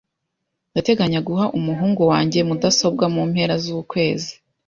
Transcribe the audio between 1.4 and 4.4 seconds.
umuhungu wanjye mudasobwa mu mpera zukwezi.